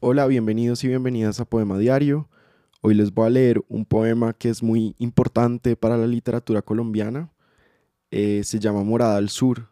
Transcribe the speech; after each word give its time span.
Hola, 0.00 0.28
bienvenidos 0.28 0.84
y 0.84 0.88
bienvenidas 0.88 1.40
a 1.40 1.44
Poema 1.44 1.76
Diario. 1.76 2.28
Hoy 2.82 2.94
les 2.94 3.12
voy 3.12 3.26
a 3.26 3.30
leer 3.30 3.64
un 3.66 3.84
poema 3.84 4.32
que 4.32 4.48
es 4.48 4.62
muy 4.62 4.94
importante 4.98 5.74
para 5.74 5.96
la 5.96 6.06
literatura 6.06 6.62
colombiana. 6.62 7.32
Eh, 8.12 8.42
se 8.44 8.60
llama 8.60 8.84
Morada 8.84 9.16
al 9.16 9.28
Sur. 9.28 9.70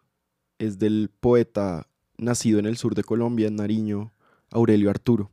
Es 0.59 0.79
del 0.79 1.09
poeta 1.21 1.87
nacido 2.17 2.59
en 2.59 2.65
el 2.65 2.75
sur 2.75 2.93
de 2.93 3.05
Colombia, 3.05 3.47
en 3.47 3.55
Nariño, 3.55 4.11
Aurelio 4.51 4.89
Arturo. 4.89 5.31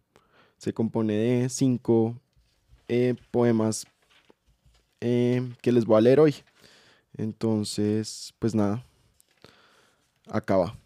Se 0.58 0.72
compone 0.72 1.15
de 1.15 1.49
cinco 1.49 2.21
eh, 2.87 3.17
poemas 3.33 3.88
eh, 5.01 5.42
que 5.61 5.72
les 5.72 5.87
voy 5.87 5.99
a 5.99 6.03
leer 6.03 6.21
hoy. 6.21 6.37
Entonces, 7.17 8.33
pues 8.38 8.54
nada, 8.54 8.87
acaba. 10.31 10.79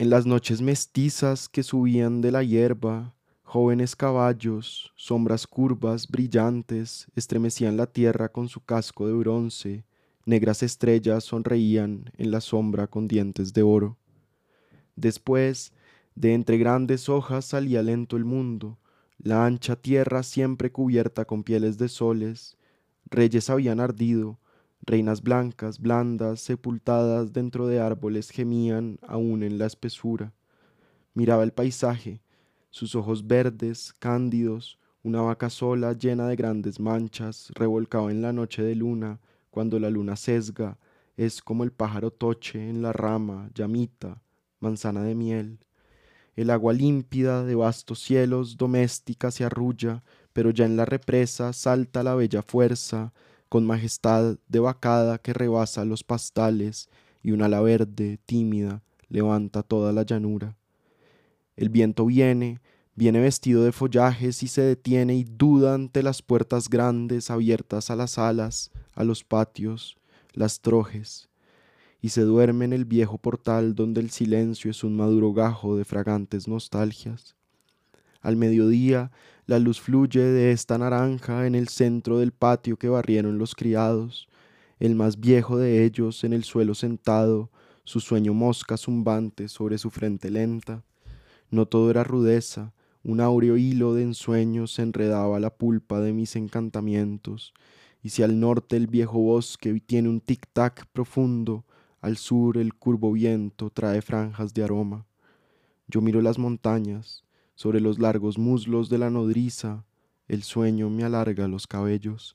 En 0.00 0.08
las 0.08 0.24
noches 0.24 0.62
mestizas 0.62 1.46
que 1.46 1.62
subían 1.62 2.22
de 2.22 2.32
la 2.32 2.42
hierba, 2.42 3.14
jóvenes 3.42 3.94
caballos, 3.94 4.94
sombras 4.96 5.46
curvas, 5.46 6.08
brillantes, 6.08 7.06
estremecían 7.16 7.76
la 7.76 7.86
tierra 7.86 8.30
con 8.30 8.48
su 8.48 8.64
casco 8.64 9.06
de 9.06 9.12
bronce, 9.12 9.84
negras 10.24 10.62
estrellas 10.62 11.24
sonreían 11.24 12.10
en 12.16 12.30
la 12.30 12.40
sombra 12.40 12.86
con 12.86 13.08
dientes 13.08 13.52
de 13.52 13.62
oro. 13.62 13.98
Después, 14.96 15.74
de 16.14 16.32
entre 16.32 16.56
grandes 16.56 17.10
hojas 17.10 17.44
salía 17.44 17.82
lento 17.82 18.16
el 18.16 18.24
mundo, 18.24 18.78
la 19.18 19.44
ancha 19.44 19.76
tierra 19.76 20.22
siempre 20.22 20.72
cubierta 20.72 21.26
con 21.26 21.44
pieles 21.44 21.76
de 21.76 21.90
soles, 21.90 22.56
reyes 23.10 23.50
habían 23.50 23.80
ardido, 23.80 24.38
Reinas 24.82 25.22
blancas, 25.22 25.78
blandas, 25.78 26.40
sepultadas 26.40 27.32
dentro 27.32 27.66
de 27.66 27.80
árboles 27.80 28.30
gemían 28.30 28.98
aún 29.06 29.42
en 29.42 29.58
la 29.58 29.66
espesura. 29.66 30.32
Miraba 31.14 31.42
el 31.42 31.52
paisaje, 31.52 32.22
sus 32.70 32.94
ojos 32.94 33.26
verdes, 33.26 33.94
cándidos, 33.98 34.78
una 35.02 35.22
vaca 35.22 35.50
sola 35.50 35.92
llena 35.92 36.28
de 36.28 36.36
grandes 36.36 36.78
manchas, 36.78 37.50
revolcaba 37.54 38.10
en 38.10 38.22
la 38.22 38.32
noche 38.32 38.62
de 38.62 38.74
luna, 38.74 39.20
cuando 39.50 39.78
la 39.78 39.90
luna 39.90 40.16
sesga, 40.16 40.78
es 41.16 41.42
como 41.42 41.64
el 41.64 41.72
pájaro 41.72 42.10
toche 42.10 42.70
en 42.70 42.82
la 42.82 42.92
rama, 42.92 43.50
llamita, 43.54 44.22
manzana 44.60 45.02
de 45.02 45.14
miel. 45.14 45.58
El 46.36 46.50
agua 46.50 46.72
límpida 46.72 47.44
de 47.44 47.54
vastos 47.54 47.98
cielos 48.00 48.56
doméstica 48.56 49.30
se 49.30 49.44
arrulla, 49.44 50.02
pero 50.32 50.50
ya 50.50 50.64
en 50.64 50.76
la 50.76 50.84
represa 50.84 51.52
salta 51.52 52.02
la 52.02 52.14
bella 52.14 52.42
fuerza, 52.42 53.12
con 53.50 53.66
majestad 53.66 54.38
de 54.48 54.60
vacada 54.60 55.18
que 55.18 55.32
rebasa 55.32 55.84
los 55.84 56.04
pastales 56.04 56.88
y 57.20 57.32
un 57.32 57.42
ala 57.42 57.60
verde, 57.60 58.20
tímida, 58.24 58.82
levanta 59.08 59.64
toda 59.64 59.92
la 59.92 60.04
llanura. 60.04 60.56
El 61.56 61.68
viento 61.68 62.06
viene, 62.06 62.60
viene 62.94 63.18
vestido 63.18 63.64
de 63.64 63.72
follajes 63.72 64.44
y 64.44 64.48
se 64.48 64.62
detiene 64.62 65.16
y 65.16 65.24
duda 65.24 65.74
ante 65.74 66.04
las 66.04 66.22
puertas 66.22 66.70
grandes 66.70 67.28
abiertas 67.28 67.90
a 67.90 67.96
las 67.96 68.18
alas, 68.18 68.70
a 68.94 69.02
los 69.02 69.24
patios, 69.24 69.98
las 70.32 70.60
trojes, 70.60 71.28
y 72.00 72.10
se 72.10 72.22
duerme 72.22 72.66
en 72.66 72.72
el 72.72 72.84
viejo 72.84 73.18
portal 73.18 73.74
donde 73.74 74.00
el 74.00 74.10
silencio 74.10 74.70
es 74.70 74.84
un 74.84 74.96
maduro 74.96 75.32
gajo 75.32 75.76
de 75.76 75.84
fragantes 75.84 76.46
nostalgias. 76.46 77.34
Al 78.20 78.36
mediodía 78.36 79.10
la 79.50 79.58
luz 79.58 79.80
fluye 79.80 80.20
de 80.20 80.52
esta 80.52 80.78
naranja 80.78 81.44
en 81.44 81.56
el 81.56 81.66
centro 81.66 82.20
del 82.20 82.30
patio 82.30 82.76
que 82.76 82.88
barrieron 82.88 83.36
los 83.36 83.56
criados. 83.56 84.28
El 84.78 84.94
más 84.94 85.18
viejo 85.18 85.56
de 85.56 85.84
ellos 85.84 86.22
en 86.22 86.32
el 86.32 86.44
suelo 86.44 86.72
sentado, 86.76 87.50
su 87.82 87.98
sueño 87.98 88.32
mosca 88.32 88.76
zumbante 88.76 89.48
sobre 89.48 89.76
su 89.78 89.90
frente 89.90 90.30
lenta. 90.30 90.84
No 91.50 91.66
todo 91.66 91.90
era 91.90 92.04
rudeza, 92.04 92.72
un 93.02 93.20
áureo 93.20 93.56
hilo 93.56 93.92
de 93.92 94.04
ensueños 94.04 94.78
enredaba 94.78 95.40
la 95.40 95.50
pulpa 95.50 95.98
de 95.98 96.12
mis 96.12 96.36
encantamientos. 96.36 97.52
Y 98.04 98.10
si 98.10 98.22
al 98.22 98.38
norte 98.38 98.76
el 98.76 98.86
viejo 98.86 99.18
bosque 99.18 99.82
tiene 99.84 100.08
un 100.10 100.20
tic-tac 100.20 100.86
profundo, 100.92 101.64
al 102.00 102.18
sur 102.18 102.56
el 102.56 102.72
curvo 102.74 103.10
viento 103.10 103.68
trae 103.70 104.00
franjas 104.00 104.54
de 104.54 104.62
aroma. 104.62 105.06
Yo 105.88 106.00
miro 106.02 106.22
las 106.22 106.38
montañas, 106.38 107.24
sobre 107.60 107.82
los 107.82 107.98
largos 107.98 108.38
muslos 108.38 108.88
de 108.88 108.96
la 108.96 109.10
nodriza, 109.10 109.84
el 110.28 110.44
sueño 110.44 110.88
me 110.88 111.04
alarga 111.04 111.46
los 111.46 111.66
cabellos. 111.66 112.34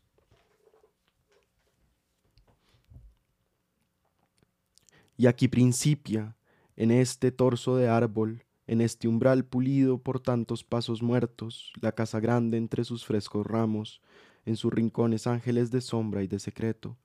Y 5.17 5.25
aquí 5.25 5.47
principia, 5.47 6.37
en 6.75 6.91
este 6.91 7.31
torso 7.31 7.75
de 7.75 7.87
árbol, 7.87 8.43
en 8.67 8.81
este 8.81 9.07
umbral 9.07 9.45
pulido 9.45 9.97
por 9.97 10.19
tantos 10.19 10.63
pasos 10.63 11.01
muertos, 11.01 11.73
la 11.81 11.93
casa 11.93 12.19
grande 12.19 12.57
entre 12.57 12.83
sus 12.83 13.03
frescos 13.03 13.47
ramos, 13.47 14.01
en 14.45 14.55
sus 14.55 14.71
rincones 14.71 15.25
ángeles 15.25 15.71
de 15.71 15.81
sombra 15.81 16.21
y 16.21 16.27
de 16.27 16.37
secreto. 16.37 16.97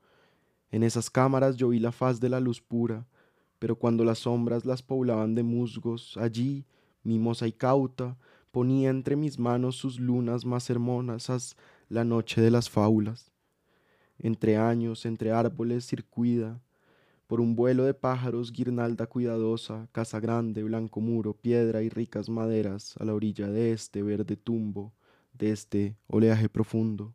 En 0.70 0.82
esas 0.82 1.08
cámaras 1.08 1.56
yo 1.56 1.70
vi 1.70 1.78
la 1.78 1.90
faz 1.90 2.20
de 2.20 2.28
la 2.28 2.40
luz 2.40 2.60
pura, 2.60 3.06
pero 3.58 3.76
cuando 3.76 4.04
las 4.04 4.18
sombras 4.18 4.66
las 4.66 4.82
poblaban 4.82 5.34
de 5.34 5.42
musgos, 5.42 6.18
allí 6.18 6.66
mimosa 7.02 7.46
y 7.46 7.52
cauta, 7.52 8.16
ponía 8.50 8.90
entre 8.90 9.16
mis 9.16 9.38
manos 9.38 9.76
sus 9.76 10.00
lunas 10.00 10.44
más 10.44 10.68
hermosas 10.70 11.56
la 11.88 12.04
noche 12.04 12.40
de 12.40 12.50
las 12.50 12.70
fábulas. 12.70 13.30
Entre 14.18 14.56
años, 14.56 15.06
entre 15.06 15.32
árboles 15.32 15.86
circuida, 15.86 16.60
por 17.26 17.40
un 17.40 17.54
vuelo 17.54 17.84
de 17.84 17.94
pájaros, 17.94 18.52
guirnalda 18.52 19.06
cuidadosa, 19.06 19.88
casa 19.92 20.18
grande, 20.18 20.64
blanco 20.64 21.00
muro, 21.00 21.32
piedra 21.32 21.80
y 21.82 21.88
ricas 21.88 22.28
maderas 22.28 22.96
a 22.98 23.04
la 23.04 23.14
orilla 23.14 23.48
de 23.48 23.72
este 23.72 24.02
verde 24.02 24.36
tumbo, 24.36 24.92
de 25.32 25.52
este 25.52 25.96
oleaje 26.08 26.48
profundo. 26.48 27.14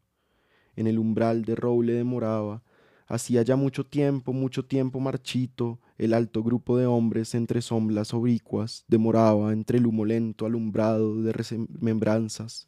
En 0.77 0.87
el 0.87 0.99
umbral 0.99 1.43
de 1.43 1.55
roble 1.55 1.93
demoraba, 1.93 2.63
hacía 3.07 3.41
ya 3.43 3.55
mucho 3.55 3.85
tiempo, 3.85 4.33
mucho 4.33 4.65
tiempo 4.65 4.99
marchito, 4.99 5.79
el 5.97 6.13
alto 6.13 6.43
grupo 6.43 6.77
de 6.77 6.85
hombres 6.85 7.35
entre 7.35 7.61
sombras 7.61 8.13
oblicuas 8.13 8.83
demoraba 8.87 9.53
entre 9.53 9.77
el 9.77 9.85
humo 9.85 10.05
lento 10.05 10.45
alumbrado 10.45 11.21
de 11.21 11.33
remembranzas. 11.33 12.67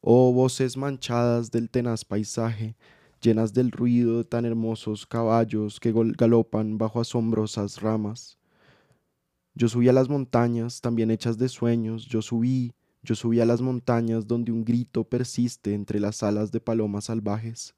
Oh 0.00 0.32
voces 0.32 0.76
manchadas 0.76 1.50
del 1.50 1.68
tenaz 1.68 2.04
paisaje, 2.04 2.76
llenas 3.20 3.52
del 3.52 3.70
ruido 3.70 4.18
de 4.18 4.24
tan 4.24 4.44
hermosos 4.46 5.06
caballos 5.06 5.78
que 5.78 5.92
galopan 6.16 6.78
bajo 6.78 7.00
asombrosas 7.00 7.80
ramas. 7.82 8.38
Yo 9.54 9.68
subí 9.68 9.88
a 9.88 9.92
las 9.92 10.08
montañas, 10.08 10.80
también 10.80 11.10
hechas 11.10 11.36
de 11.36 11.48
sueños, 11.48 12.06
yo 12.06 12.22
subí, 12.22 12.72
yo 13.02 13.14
subí 13.14 13.40
a 13.40 13.44
las 13.44 13.60
montañas 13.60 14.26
donde 14.26 14.52
un 14.52 14.64
grito 14.64 15.04
persiste 15.04 15.74
entre 15.74 16.00
las 16.00 16.22
alas 16.22 16.50
de 16.50 16.60
palomas 16.60 17.04
salvajes. 17.04 17.74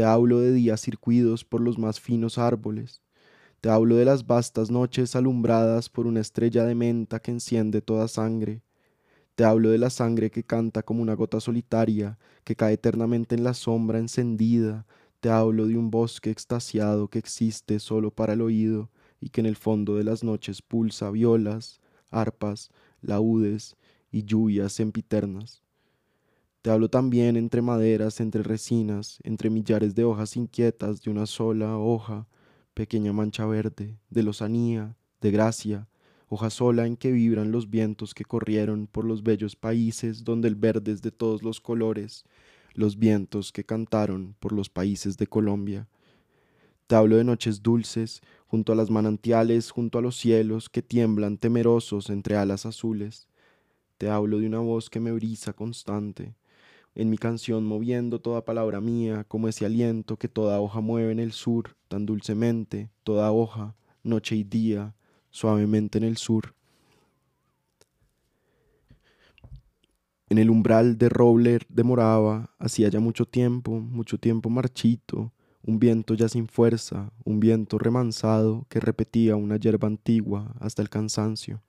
Te 0.00 0.06
hablo 0.06 0.40
de 0.40 0.50
días 0.50 0.80
circuidos 0.80 1.44
por 1.44 1.60
los 1.60 1.76
más 1.76 2.00
finos 2.00 2.38
árboles, 2.38 3.02
te 3.60 3.68
hablo 3.68 3.96
de 3.96 4.06
las 4.06 4.26
vastas 4.26 4.70
noches 4.70 5.14
alumbradas 5.14 5.90
por 5.90 6.06
una 6.06 6.20
estrella 6.20 6.64
de 6.64 6.74
menta 6.74 7.20
que 7.20 7.32
enciende 7.32 7.82
toda 7.82 8.08
sangre. 8.08 8.62
Te 9.34 9.44
hablo 9.44 9.68
de 9.68 9.76
la 9.76 9.90
sangre 9.90 10.30
que 10.30 10.42
canta 10.42 10.82
como 10.82 11.02
una 11.02 11.12
gota 11.12 11.38
solitaria, 11.38 12.18
que 12.44 12.56
cae 12.56 12.72
eternamente 12.72 13.34
en 13.34 13.44
la 13.44 13.52
sombra 13.52 13.98
encendida. 13.98 14.86
Te 15.20 15.28
hablo 15.28 15.66
de 15.66 15.76
un 15.76 15.90
bosque 15.90 16.30
extasiado 16.30 17.08
que 17.08 17.18
existe 17.18 17.78
solo 17.78 18.10
para 18.10 18.32
el 18.32 18.40
oído 18.40 18.88
y 19.20 19.28
que 19.28 19.42
en 19.42 19.46
el 19.48 19.56
fondo 19.56 19.96
de 19.96 20.04
las 20.04 20.24
noches 20.24 20.62
pulsa 20.62 21.10
violas, 21.10 21.78
arpas, 22.10 22.70
laúdes 23.02 23.76
y 24.10 24.24
lluvias 24.24 24.72
sempiternas. 24.72 25.62
Te 26.62 26.68
hablo 26.70 26.90
también 26.90 27.38
entre 27.38 27.62
maderas, 27.62 28.20
entre 28.20 28.42
resinas, 28.42 29.18
entre 29.22 29.48
millares 29.48 29.94
de 29.94 30.04
hojas 30.04 30.36
inquietas 30.36 31.00
de 31.00 31.10
una 31.10 31.24
sola 31.24 31.78
hoja, 31.78 32.26
pequeña 32.74 33.14
mancha 33.14 33.46
verde, 33.46 33.98
de 34.10 34.22
lozanía, 34.22 34.94
de 35.22 35.30
gracia, 35.30 35.88
hoja 36.28 36.50
sola 36.50 36.86
en 36.86 36.98
que 36.98 37.12
vibran 37.12 37.50
los 37.50 37.70
vientos 37.70 38.12
que 38.12 38.26
corrieron 38.26 38.86
por 38.86 39.06
los 39.06 39.22
bellos 39.22 39.56
países 39.56 40.22
donde 40.22 40.48
el 40.48 40.54
verde 40.54 40.92
es 40.92 41.00
de 41.00 41.10
todos 41.10 41.42
los 41.42 41.62
colores, 41.62 42.24
los 42.74 42.98
vientos 42.98 43.52
que 43.52 43.64
cantaron 43.64 44.36
por 44.38 44.52
los 44.52 44.68
países 44.68 45.16
de 45.16 45.26
Colombia. 45.26 45.88
Te 46.86 46.94
hablo 46.94 47.16
de 47.16 47.24
noches 47.24 47.62
dulces, 47.62 48.20
junto 48.46 48.74
a 48.74 48.76
las 48.76 48.90
manantiales, 48.90 49.70
junto 49.70 49.98
a 49.98 50.02
los 50.02 50.16
cielos 50.18 50.68
que 50.68 50.82
tiemblan 50.82 51.38
temerosos 51.38 52.10
entre 52.10 52.36
alas 52.36 52.66
azules. 52.66 53.28
Te 53.96 54.10
hablo 54.10 54.40
de 54.40 54.46
una 54.46 54.58
voz 54.58 54.90
que 54.90 55.00
me 55.00 55.12
brisa 55.12 55.52
constante, 55.52 56.34
en 56.94 57.10
mi 57.10 57.18
canción 57.18 57.64
moviendo 57.64 58.20
toda 58.20 58.44
palabra 58.44 58.80
mía, 58.80 59.24
como 59.28 59.48
ese 59.48 59.66
aliento 59.66 60.16
que 60.16 60.28
toda 60.28 60.60
hoja 60.60 60.80
mueve 60.80 61.12
en 61.12 61.20
el 61.20 61.32
sur, 61.32 61.76
tan 61.88 62.06
dulcemente, 62.06 62.90
toda 63.04 63.32
hoja, 63.32 63.74
noche 64.02 64.36
y 64.36 64.44
día, 64.44 64.94
suavemente 65.30 65.98
en 65.98 66.04
el 66.04 66.16
sur. 66.16 66.54
En 70.28 70.38
el 70.38 70.50
umbral 70.50 70.96
de 70.96 71.08
roble 71.08 71.58
demoraba, 71.68 72.50
hacía 72.58 72.88
ya 72.88 73.00
mucho 73.00 73.26
tiempo, 73.26 73.80
mucho 73.80 74.18
tiempo 74.18 74.48
marchito, 74.48 75.32
un 75.62 75.78
viento 75.78 76.14
ya 76.14 76.28
sin 76.28 76.46
fuerza, 76.46 77.12
un 77.24 77.40
viento 77.40 77.78
remansado 77.78 78.66
que 78.68 78.80
repetía 78.80 79.36
una 79.36 79.56
hierba 79.56 79.88
antigua 79.88 80.54
hasta 80.60 80.82
el 80.82 80.88
cansancio. 80.88 81.62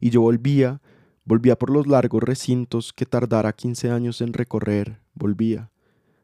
Y 0.00 0.10
yo 0.10 0.20
volvía, 0.20 0.80
volvía 1.26 1.58
por 1.58 1.70
los 1.70 1.86
largos 1.86 2.22
recintos 2.22 2.92
que 2.92 3.04
tardara 3.04 3.52
quince 3.52 3.90
años 3.90 4.20
en 4.20 4.32
recorrer, 4.32 5.00
volvía, 5.14 5.70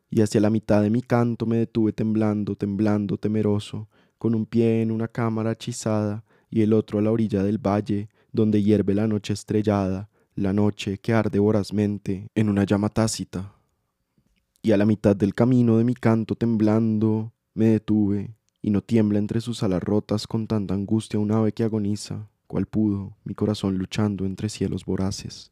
y 0.08 0.22
hacia 0.22 0.40
la 0.40 0.48
mitad 0.48 0.80
de 0.80 0.90
mi 0.90 1.02
canto 1.02 1.44
me 1.44 1.56
detuve 1.56 1.92
temblando, 1.92 2.54
temblando, 2.54 3.18
temeroso, 3.18 3.88
con 4.16 4.34
un 4.34 4.46
pie 4.46 4.80
en 4.80 4.92
una 4.92 5.08
cámara 5.08 5.52
hechizada 5.52 6.24
y 6.48 6.62
el 6.62 6.72
otro 6.72 7.00
a 7.00 7.02
la 7.02 7.10
orilla 7.10 7.42
del 7.42 7.58
valle, 7.58 8.08
donde 8.30 8.62
hierve 8.62 8.94
la 8.94 9.08
noche 9.08 9.32
estrellada, 9.32 10.08
la 10.36 10.52
noche 10.52 10.98
que 10.98 11.12
arde 11.12 11.38
vorazmente 11.38 12.28
en 12.34 12.48
una 12.48 12.64
llama 12.64 12.88
tácita. 12.88 13.54
Y 14.62 14.70
a 14.70 14.76
la 14.76 14.86
mitad 14.86 15.16
del 15.16 15.34
camino 15.34 15.78
de 15.78 15.84
mi 15.84 15.94
canto 15.94 16.36
temblando 16.36 17.32
me 17.54 17.66
detuve, 17.66 18.36
y 18.60 18.70
no 18.70 18.80
tiembla 18.82 19.18
entre 19.18 19.40
sus 19.40 19.64
alas 19.64 19.82
rotas 19.82 20.28
con 20.28 20.46
tanta 20.46 20.74
angustia 20.74 21.18
un 21.18 21.32
ave 21.32 21.52
que 21.52 21.64
agoniza, 21.64 22.28
cual 22.52 22.66
pudo, 22.66 23.16
mi 23.24 23.34
corazón 23.34 23.78
luchando 23.78 24.26
entre 24.26 24.50
cielos 24.50 24.84
voraces. 24.84 25.50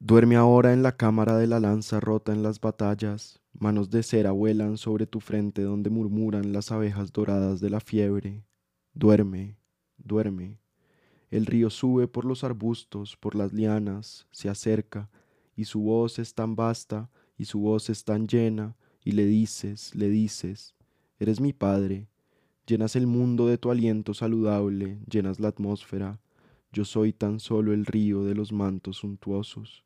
Duerme 0.00 0.36
ahora 0.36 0.72
en 0.72 0.82
la 0.82 0.96
cámara 0.96 1.36
de 1.36 1.46
la 1.46 1.60
lanza 1.60 2.00
rota 2.00 2.32
en 2.32 2.42
las 2.42 2.58
batallas, 2.58 3.42
manos 3.52 3.90
de 3.90 4.02
cera 4.02 4.30
vuelan 4.30 4.78
sobre 4.78 5.06
tu 5.06 5.20
frente 5.20 5.60
donde 5.60 5.90
murmuran 5.90 6.54
las 6.54 6.72
abejas 6.72 7.12
doradas 7.12 7.60
de 7.60 7.68
la 7.68 7.80
fiebre. 7.80 8.46
Duerme, 8.94 9.58
duerme, 9.98 10.58
el 11.30 11.44
río 11.44 11.68
sube 11.68 12.08
por 12.08 12.24
los 12.24 12.44
arbustos, 12.44 13.14
por 13.18 13.34
las 13.34 13.52
lianas, 13.52 14.26
se 14.30 14.48
acerca, 14.48 15.10
y 15.54 15.66
su 15.66 15.80
voz 15.80 16.18
es 16.18 16.32
tan 16.32 16.56
vasta, 16.56 17.10
y 17.36 17.44
su 17.44 17.60
voz 17.60 17.90
es 17.90 18.04
tan 18.04 18.26
llena, 18.26 18.74
y 19.04 19.12
le 19.12 19.26
dices, 19.26 19.94
le 19.94 20.08
dices, 20.08 20.74
eres 21.18 21.42
mi 21.42 21.52
padre, 21.52 22.08
llenas 22.68 22.96
el 22.96 23.06
mundo 23.06 23.46
de 23.46 23.56
tu 23.56 23.70
aliento 23.70 24.12
saludable, 24.12 24.98
llenas 25.10 25.40
la 25.40 25.48
atmósfera, 25.48 26.20
yo 26.70 26.84
soy 26.84 27.14
tan 27.14 27.40
solo 27.40 27.72
el 27.72 27.86
río 27.86 28.24
de 28.24 28.34
los 28.34 28.52
mantos 28.52 28.98
suntuosos. 28.98 29.84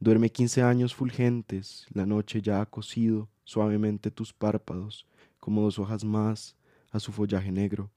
Duerme 0.00 0.30
quince 0.30 0.62
años 0.62 0.92
fulgentes, 0.92 1.86
la 1.94 2.04
noche 2.04 2.42
ya 2.42 2.60
ha 2.60 2.66
cosido 2.66 3.28
suavemente 3.44 4.10
tus 4.10 4.32
párpados, 4.32 5.06
como 5.38 5.62
dos 5.62 5.78
hojas 5.78 6.04
más 6.04 6.56
a 6.90 6.98
su 6.98 7.12
follaje 7.12 7.52
negro. 7.52 7.90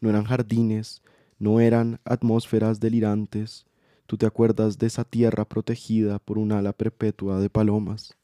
No 0.00 0.08
eran 0.08 0.24
jardines, 0.24 1.02
no 1.38 1.60
eran 1.60 2.00
atmósferas 2.04 2.80
delirantes. 2.80 3.66
Tú 4.06 4.16
te 4.16 4.24
acuerdas 4.24 4.78
de 4.78 4.86
esa 4.86 5.04
tierra 5.04 5.44
protegida 5.44 6.18
por 6.18 6.38
un 6.38 6.52
ala 6.52 6.72
perpetua 6.72 7.38
de 7.38 7.50
palomas. 7.50 8.16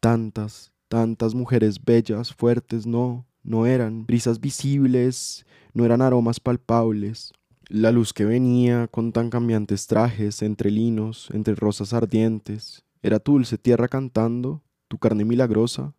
Tantas, 0.00 0.72
tantas 0.88 1.34
mujeres 1.34 1.84
bellas, 1.84 2.34
fuertes, 2.34 2.84
no, 2.84 3.27
no 3.42 3.66
eran 3.66 4.06
brisas 4.06 4.40
visibles, 4.40 5.46
no 5.74 5.84
eran 5.84 6.02
aromas 6.02 6.40
palpables. 6.40 7.32
La 7.68 7.92
luz 7.92 8.12
que 8.12 8.24
venía 8.24 8.88
con 8.88 9.12
tan 9.12 9.30
cambiantes 9.30 9.86
trajes, 9.86 10.42
entre 10.42 10.70
linos, 10.70 11.28
entre 11.32 11.54
rosas 11.54 11.92
ardientes, 11.92 12.84
era 13.02 13.18
tu 13.18 13.32
dulce 13.32 13.58
tierra 13.58 13.88
cantando, 13.88 14.62
tu 14.88 14.98
carne 14.98 15.24
milagrosa, 15.24 15.94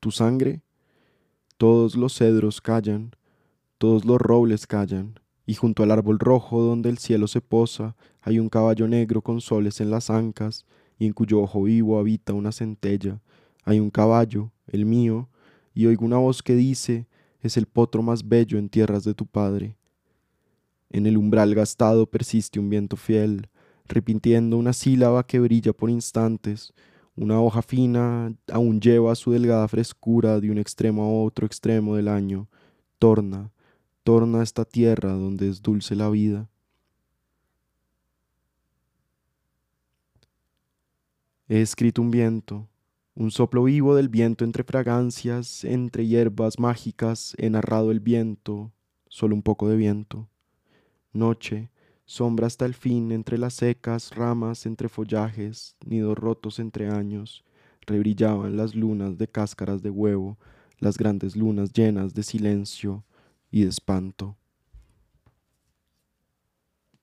tu 0.00 0.10
sangre. 0.10 0.62
Todos 1.56 1.96
los 1.96 2.14
cedros 2.14 2.60
callan, 2.60 3.12
todos 3.78 4.04
los 4.04 4.20
robles 4.20 4.66
callan, 4.66 5.18
y 5.46 5.54
junto 5.54 5.82
al 5.82 5.90
árbol 5.90 6.18
rojo 6.18 6.62
donde 6.62 6.90
el 6.90 6.98
cielo 6.98 7.26
se 7.26 7.40
posa 7.40 7.96
hay 8.26 8.38
un 8.38 8.48
caballo 8.48 8.88
negro 8.88 9.20
con 9.20 9.42
soles 9.42 9.82
en 9.82 9.90
las 9.90 10.08
ancas 10.08 10.64
y 10.98 11.04
en 11.04 11.12
cuyo 11.12 11.40
ojo 11.40 11.64
vivo 11.64 11.98
habita 11.98 12.32
una 12.32 12.52
centella. 12.52 13.20
Hay 13.64 13.80
un 13.80 13.90
caballo, 13.90 14.50
el 14.66 14.86
mío, 14.86 15.28
y 15.74 15.86
oigo 15.86 16.04
una 16.04 16.18
voz 16.18 16.42
que 16.42 16.54
dice, 16.54 17.06
es 17.40 17.56
el 17.56 17.66
potro 17.66 18.02
más 18.02 18.26
bello 18.26 18.58
en 18.58 18.68
tierras 18.68 19.04
de 19.04 19.14
tu 19.14 19.26
padre. 19.26 19.76
En 20.90 21.06
el 21.06 21.16
umbral 21.16 21.54
gastado 21.54 22.06
persiste 22.06 22.60
un 22.60 22.70
viento 22.70 22.96
fiel, 22.96 23.48
repitiendo 23.86 24.56
una 24.56 24.72
sílaba 24.72 25.26
que 25.26 25.40
brilla 25.40 25.72
por 25.72 25.90
instantes, 25.90 26.72
una 27.16 27.40
hoja 27.40 27.62
fina 27.62 28.34
aún 28.50 28.80
lleva 28.80 29.14
su 29.14 29.32
delgada 29.32 29.68
frescura 29.68 30.40
de 30.40 30.50
un 30.50 30.58
extremo 30.58 31.02
a 31.02 31.24
otro 31.24 31.46
extremo 31.46 31.96
del 31.96 32.08
año, 32.08 32.48
torna, 32.98 33.50
torna 34.04 34.40
a 34.40 34.42
esta 34.42 34.64
tierra 34.64 35.12
donde 35.12 35.48
es 35.48 35.62
dulce 35.62 35.94
la 35.94 36.08
vida. 36.08 36.48
He 41.48 41.60
escrito 41.60 42.00
un 42.00 42.10
viento, 42.10 42.68
un 43.14 43.30
soplo 43.30 43.64
vivo 43.64 43.94
del 43.94 44.08
viento 44.08 44.44
entre 44.44 44.64
fragancias, 44.64 45.64
entre 45.64 46.06
hierbas 46.06 46.58
mágicas, 46.58 47.34
he 47.38 47.48
narrado 47.48 47.90
el 47.90 48.00
viento, 48.00 48.72
solo 49.08 49.34
un 49.34 49.42
poco 49.42 49.68
de 49.68 49.76
viento. 49.76 50.28
Noche, 51.12 51.70
sombra 52.04 52.46
hasta 52.46 52.66
el 52.66 52.74
fin, 52.74 53.12
entre 53.12 53.38
las 53.38 53.54
secas 53.54 54.14
ramas, 54.14 54.66
entre 54.66 54.88
follajes, 54.88 55.76
nidos 55.84 56.18
rotos 56.18 56.58
entre 56.58 56.88
años, 56.88 57.44
rebrillaban 57.86 58.56
las 58.56 58.74
lunas 58.74 59.16
de 59.16 59.28
cáscaras 59.28 59.82
de 59.82 59.90
huevo, 59.90 60.38
las 60.78 60.98
grandes 60.98 61.36
lunas 61.36 61.72
llenas 61.72 62.14
de 62.14 62.22
silencio, 62.24 63.04
y 63.54 63.62
de 63.62 63.68
espanto. 63.68 64.36